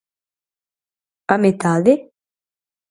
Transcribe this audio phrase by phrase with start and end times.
[1.33, 1.93] A metade?